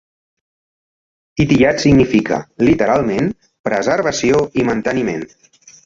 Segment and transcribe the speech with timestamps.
[1.45, 3.31] "Ihtiyat" significa, literalment,
[3.71, 5.29] preservació i manteniment.